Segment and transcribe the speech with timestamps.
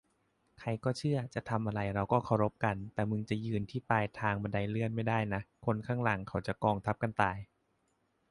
[0.59, 7.37] ใครก็เชื่อจะทำอะไรเราก็เคารพกัน แต่มึงจะยืนที่ปลายทางบันไดเลื่อนไม่ได้นะ คนข้างหลังเขาจะกองทับกันตาย